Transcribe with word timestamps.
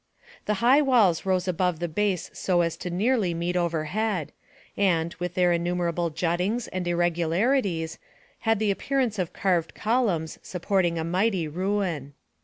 The 0.45 0.55
high 0.65 0.81
walls 0.81 1.27
rose 1.27 1.47
above 1.47 1.77
the 1.77 1.87
base 1.87 2.31
so 2.33 2.61
as 2.61 2.75
to 2.77 2.89
nearly 2.89 3.35
meet 3.35 3.55
overhead, 3.55 4.31
and, 4.75 5.13
with 5.19 5.35
their 5.35 5.53
innumerable 5.53 6.09
juttings 6.09 6.67
and 6.73 6.87
irregularities, 6.87 7.99
had 8.39 8.57
the 8.57 8.71
appearance 8.71 9.19
of 9.19 9.31
carved 9.31 9.75
col 9.75 10.07
umns 10.07 10.39
supporting 10.41 10.97
a 10.97 11.03
mighty 11.03 11.47
ruin. 11.47 12.15